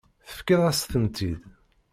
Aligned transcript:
Tefkiḍ-as-tent-id. 0.27 1.41